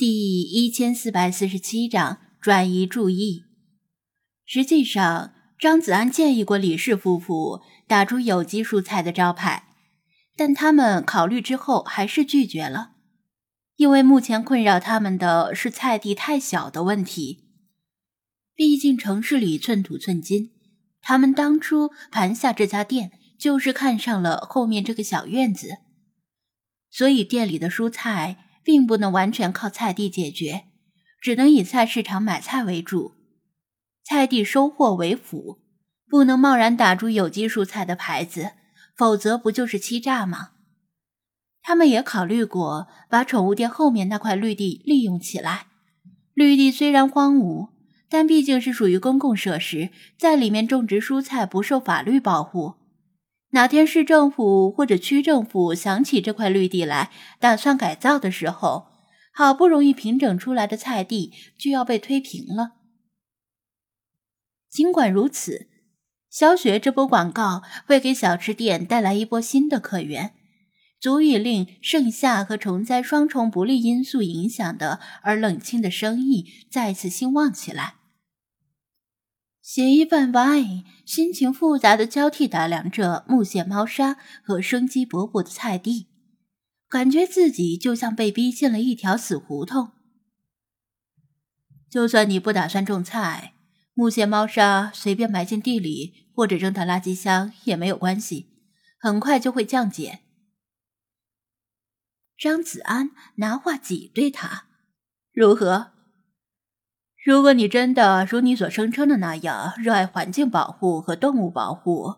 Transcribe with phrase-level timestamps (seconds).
[0.00, 3.44] 第一千四百四十七章转移注意。
[4.46, 9.74] 实际上，张子安建议过李氏夫妇打出有机蔬菜的招牌，
[10.38, 12.92] 但他们考虑之后还是拒绝了，
[13.76, 17.50] 因为目前困扰他们的是菜地太小的问题。
[18.54, 20.52] 毕竟城市里寸土寸金，
[21.02, 25.76] 他们当初盘下这家店就是看上了后面这个小院子，
[26.90, 28.46] 所以店里的蔬菜。
[28.62, 30.64] 并不能完全靠菜地解决，
[31.20, 33.14] 只能以菜市场买菜为主，
[34.04, 35.60] 菜地收获为辅，
[36.08, 38.52] 不能贸然打出有机蔬菜的牌子，
[38.96, 40.50] 否则不就是欺诈吗？
[41.62, 45.66] 他们也考虑过把宠物店后面那块绿地利用起来。
[46.32, 47.68] 绿地虽然荒芜，
[48.08, 52.79] 但毕竟是属于公共设施，在里面种植蔬菜不受法律保护。
[53.52, 58.86] 哪天市政府或者区政府想起这块绿地来，打算改造的时候，
[59.32, 62.74] 好不容易平整出来的菜地就要被推平了。
[64.70, 65.68] 尽管如此，
[66.30, 70.32] 小雪这波广告会给小吃店带来一波新的客源，
[71.00, 77.99] 足以令盛夏和虫灾双重不利因素影响的而冷清的生意再次兴旺起来。
[79.72, 86.08] 嫌疑犯 Y 心情复杂的交替打量着木屑猫砂和生机勃勃的菜地，
[86.88, 89.92] 感觉自己就像被逼进了一条死胡同。
[91.88, 93.54] 就算你不打算种菜，
[93.94, 98.48] 木屑猫砂随便埋进地里或者扔到垃圾箱也没有关系，
[98.98, 100.18] 很快就会降解。
[102.36, 104.64] 张子安拿话挤兑他，
[105.32, 105.92] 如何？
[107.22, 112.16] 如果你真的如你所声称的那样热爱环境保护和动物保护，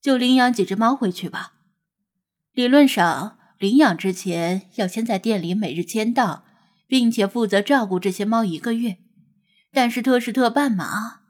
[0.00, 1.52] 就领养几只猫回去吧。
[2.52, 6.44] 理论上，领养之前要先在店里每日签到，
[6.86, 8.96] 并且负责照顾这些猫一个月。
[9.70, 11.20] 但是特事特办嘛，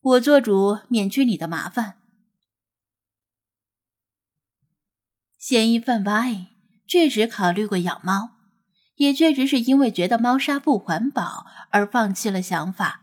[0.00, 1.98] 我做主免去你的麻烦。
[5.38, 6.48] 嫌疑犯 Y
[6.86, 8.39] 确实考虑过养猫。
[9.00, 13.00] 也确实是因为觉得猫砂不环保而放弃了想法。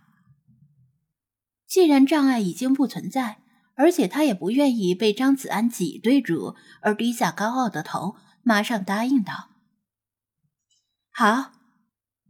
[1.66, 3.42] 既然障碍已经不存在，
[3.74, 9.50] 而且他也不愿意被张子安挤兑住，而低下高傲的头，马上答应道
[11.12, 11.52] ：“好，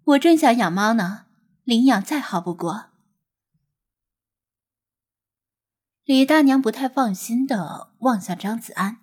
[0.06, 1.26] 我正想养猫呢，
[1.66, 2.86] 领养再好不过。”
[6.06, 9.00] 李大娘不太放心的望向张子安，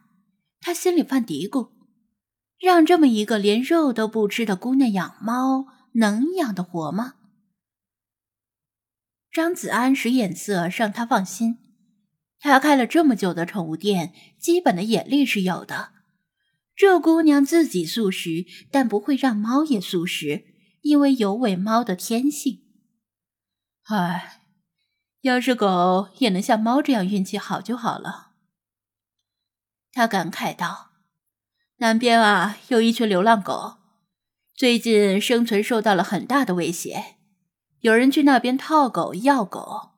[0.59, 1.74] 她心里犯嘀咕。
[2.59, 7.15] 让这么一个连肉都不吃的姑娘养猫，能养得活吗？
[9.31, 11.59] 张子安使眼色让他放心，
[12.39, 15.93] 他开了这么久的宠物店，基本的眼力是有的。
[16.77, 20.45] 这姑娘自己素食，但不会让猫也素食，
[20.83, 22.63] 因为有喂猫的天性。
[23.85, 24.41] 唉，
[25.21, 28.33] 要是狗也能像猫这样运气好就好了。
[29.93, 30.94] 他感慨道。
[31.85, 33.75] 南边啊，有一群流浪狗，
[34.55, 37.17] 最近生存受到了很大的威胁。
[37.81, 39.91] 有人去那边套狗、要狗，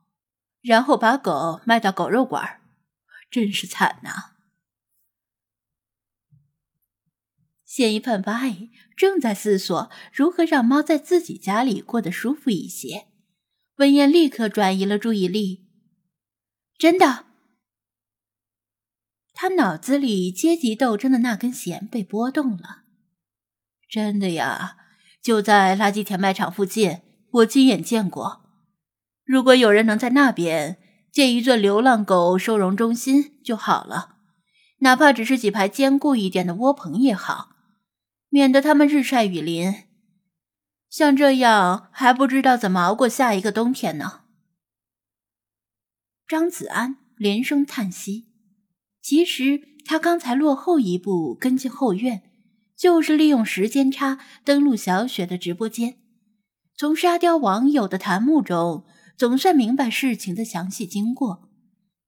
[0.63, 2.61] 然后把狗卖到狗肉馆，
[3.31, 4.33] 真是惨呐！
[7.65, 8.41] 嫌疑犯巴
[8.97, 13.07] 正在思索如何让猫在自己家里过得舒服一些，
[13.77, 15.69] 文燕立刻转移了注意力。
[16.77, 17.27] 真的。
[19.39, 22.85] 他脑子里阶级斗争的那根弦被拨动了。
[23.87, 24.79] 真的呀，
[25.23, 28.47] 就在垃圾填埋场附近，我亲眼见过。
[29.25, 30.79] 如果有人能在那边
[31.13, 34.17] 建一座流浪狗收容中心就好了，
[34.79, 37.51] 哪怕只是几排坚固一点的窝棚也好，
[38.31, 39.85] 免得他们日晒雨淋。
[40.89, 44.23] 像这样还不知道怎么熬过下一个冬天呢。
[46.27, 48.33] 张子安连声叹息。
[49.07, 52.23] 其实他刚才落后一步跟进后院，
[52.77, 55.99] 就是利用时间差登录小雪的直播间，
[56.77, 58.85] 从沙雕网友的弹幕中
[59.17, 61.49] 总算明白事情的详细经过，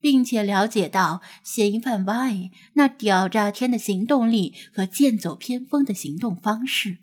[0.01, 6.99] 并且了解到嫌疑犯 Y 那屌炸天的行动力和剑走偏锋的行动方式。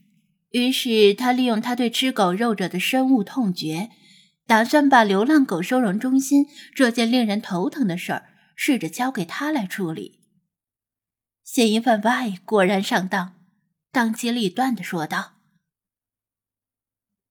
[0.52, 3.92] 于是他利用他对吃狗肉者的深恶痛绝，
[4.46, 8.26] 打算把流浪狗收容中心这件令人头疼的事儿。
[8.56, 10.22] 试着交给他来处理。
[11.44, 13.36] 嫌疑犯 Y 果然上当，
[13.92, 15.34] 当机立断的说道：“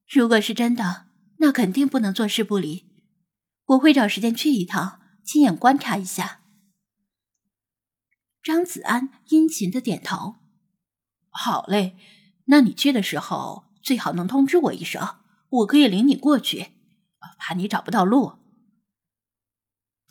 [0.08, 1.06] 如果是真的，
[1.38, 2.86] 那肯定不能坐视不理。
[3.64, 6.42] 我会找时间去一趟，亲眼观察一下。”
[8.42, 10.36] 张子安殷勤的点头
[11.30, 11.96] ：“好嘞，
[12.44, 15.16] 那你去的时候最好能通知我一声，
[15.48, 16.72] 我可以领你过去。
[17.38, 18.43] 怕你找不到路。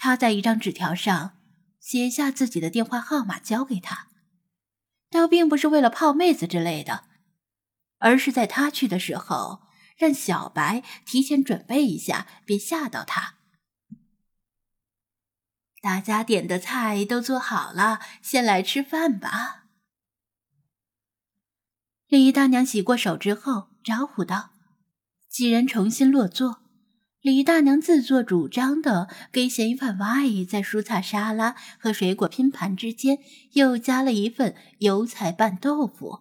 [0.03, 1.37] 他在一张纸条上
[1.79, 4.09] 写下自己的电话号码，交给他。
[5.09, 7.05] 倒并不是为了泡妹子之类的，
[7.99, 9.61] 而是在他去的时候，
[9.95, 13.35] 让小白提前准备一下，别吓到他。
[15.81, 19.67] 大家点的菜都做好了，先来吃饭吧。
[22.07, 24.49] 李大娘洗过手之后，招呼道
[25.31, 26.59] ：“几人重新落座。”
[27.23, 33.19] 李大娘自作主张的给嫌疑犯王阿姨在蔬菜沙拉和水果拼盘之间
[33.53, 36.19] 又加了一份油菜拌豆腐。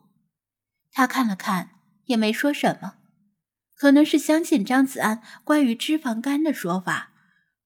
[0.93, 1.71] 她看了看，
[2.05, 2.99] 也没说什么，
[3.75, 7.11] 可能是相信张子安关于脂肪肝的说法，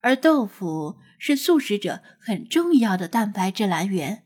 [0.01, 4.25] 而豆腐是素食者很重要的蛋白质来源。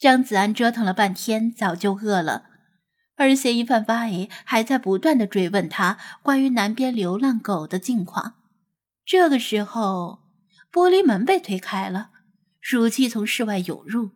[0.00, 2.50] 张子安折腾了半天，早就饿了。
[3.16, 8.34] 而嫌疑犯巴伊还在不断的追问他关于南边流浪狗的近况。
[9.04, 10.22] 这个时候，
[10.72, 12.10] 玻璃门被推开了，
[12.60, 14.10] 暑气从室外涌入。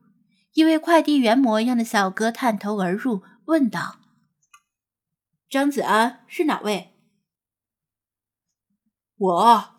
[0.54, 4.00] 一位快递员模样的小哥探头而入，问道
[5.48, 6.94] ：“张子安是哪位？”
[9.16, 9.74] 我。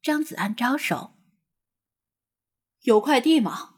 [0.00, 1.12] 张子安招手
[2.82, 3.74] ：“有快递吗？”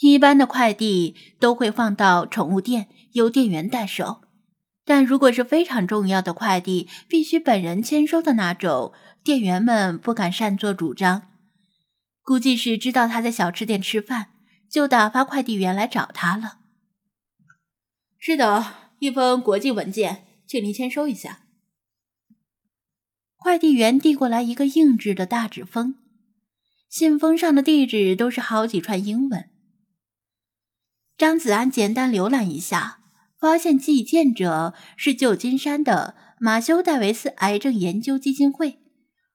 [0.00, 4.22] 一般的快递都会放到宠物店，由店员代收。
[4.84, 8.92] 但如果是非常重要的快递，必须本人签收的那种，
[9.22, 11.22] 店员们不敢擅作主张。
[12.22, 14.28] 估计是知道他在小吃店吃饭，
[14.70, 16.58] 就打发快递员来找他了。
[18.18, 21.40] 是的，一封国际文件，请您签收一下。
[23.36, 25.96] 快递员递过来一个硬质的大纸封，
[26.88, 29.48] 信封上的地址都是好几串英文。
[31.18, 33.00] 张子安简单浏览一下，
[33.40, 38.78] 发现寄件者是旧金山的马修·戴维斯癌症研究基金会，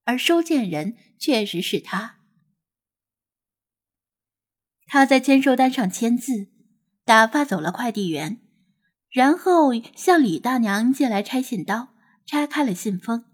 [0.06, 2.20] 而收件人确实是他。
[4.86, 6.48] 他在签收单上签字，
[7.04, 8.40] 打发走了快递员，
[9.10, 11.90] 然后向李大娘借来拆信刀，
[12.26, 13.26] 拆开了信封，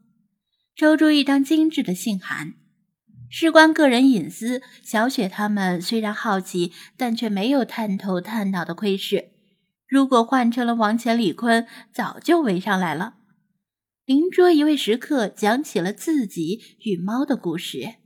[0.76, 2.56] 抽出一张精致的信函。
[3.30, 9.32] 事关个人隐私，小雪他们虽然好奇，但却没有探头探脑的窥视。
[9.88, 13.16] 如果换成了王乾、李坤，早就围上来了。
[14.06, 17.98] 邻桌一位食客讲起了自己与猫的故事。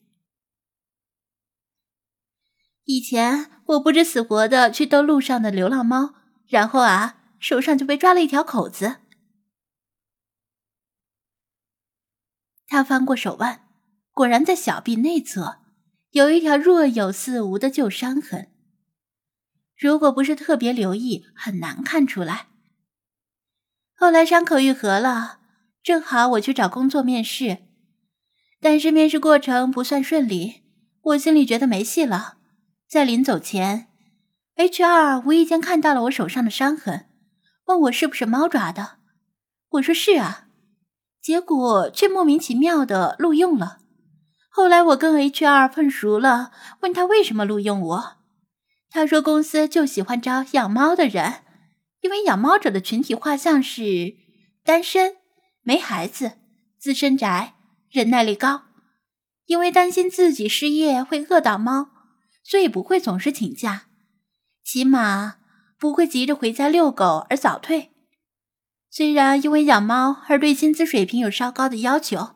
[2.83, 6.15] 以前我不知死活的去逗路上的流浪猫，
[6.47, 8.97] 然后啊，手上就被抓了一条口子。
[12.67, 13.62] 他翻过手腕。
[14.13, 15.57] 果然，在小臂内侧
[16.11, 18.49] 有一条若有似无的旧伤痕。
[19.75, 22.47] 如果不是特别留意，很难看出来。
[23.95, 25.39] 后来伤口愈合了，
[25.81, 27.63] 正好我去找工作面试，
[28.61, 30.61] 但是面试过程不算顺利，
[31.01, 32.37] 我心里觉得没戏了。
[32.87, 33.87] 在临走前
[34.55, 37.07] ，HR 无意间看到了我手上的伤痕，
[37.65, 38.99] 问我是不是猫抓的。
[39.69, 40.47] 我说是啊，
[41.19, 43.79] 结果却莫名其妙的录用了。
[44.55, 46.51] 后来我跟 HR 混熟了，
[46.81, 48.17] 问他为什么录用我，
[48.87, 51.41] 他说公司就喜欢招养猫的人，
[52.01, 54.13] 因为养猫者的群体画像是
[54.63, 55.15] 单身、
[55.63, 56.33] 没孩子、
[56.77, 57.55] 自身宅、
[57.89, 58.65] 忍耐力高，
[59.47, 61.89] 因为担心自己失业会饿到猫，
[62.43, 63.87] 所以不会总是请假，
[64.63, 65.37] 起码
[65.79, 67.89] 不会急着回家遛狗而早退。
[68.91, 72.35] 虽然因为养猫而对薪资水平有稍高的要求，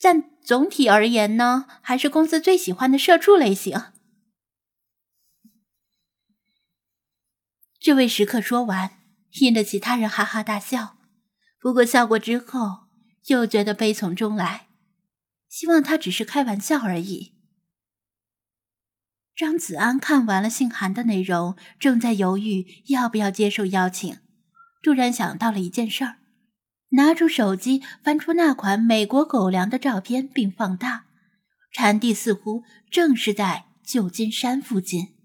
[0.00, 0.30] 但。
[0.48, 3.92] 总体而言呢，还是公司最喜欢的社畜类型。
[7.78, 8.98] 这位食客说完，
[9.42, 10.96] 引得其他人哈哈大笑。
[11.60, 12.86] 不过笑过之后，
[13.26, 14.68] 又觉得悲从中来，
[15.50, 17.34] 希望他只是开玩笑而已。
[19.36, 24.16] 张子安看完了信函的内容，正在犹豫要不要接受邀请，
[24.82, 26.16] 突然想到了一件事儿。
[26.90, 31.04] 拿出手机，翻出那款美国狗粮的照片，并放大，
[31.72, 35.17] 产地似乎正是在旧金山附近。